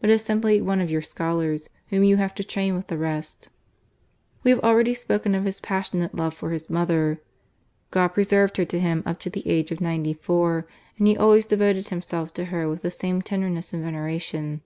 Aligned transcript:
but 0.00 0.08
as 0.08 0.22
simply 0.22 0.60
one 0.62 0.80
of 0.80 0.88
your 0.88 1.02
scholars 1.02 1.68
whom 1.88 2.04
jou 2.04 2.14
have 2.14 2.32
to 2.32 2.44
train 2.44 2.76
with 2.76 2.86
the 2.86 2.96
rest." 2.96 3.48
We 4.44 4.52
have 4.52 4.60
already 4.60 4.94
spoken 4.94 5.34
of 5.34 5.46
his 5.46 5.60
passionate 5.60 6.14
love 6.14 6.32
for 6.32 6.50
his 6.50 6.70
mother. 6.70 7.20
God 7.90 8.06
preserved 8.14 8.56
her 8.58 8.64
to 8.66 8.78
him 8.78 9.02
up 9.04 9.18
to 9.18 9.30
the 9.30 9.48
age 9.48 9.72
of 9.72 9.80
ninety 9.80 10.12
four, 10.12 10.68
and 10.96 11.08
he 11.08 11.16
always 11.16 11.44
devoted 11.44 11.88
himself 11.88 12.32
to 12.34 12.44
her 12.54 12.68
with 12.68 12.82
the 12.82 12.90
same 12.92 13.20
tenderness 13.20 13.72
and 13.72 13.82
veneration. 13.82 14.60